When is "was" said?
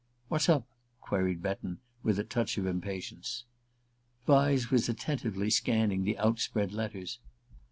4.71-4.89